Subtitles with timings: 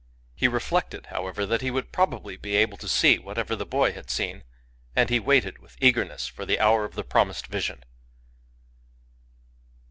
[0.33, 4.09] He reflected, however, that he would probably be able to see whatever the boy had
[4.09, 4.43] seen;
[4.95, 7.83] and he waited with eagerness for the hour of the promised vision.